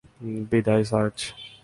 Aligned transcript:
বিদায়, 0.51 0.83
সার্জ। 0.83 1.17